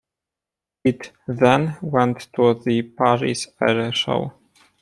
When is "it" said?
0.83-1.11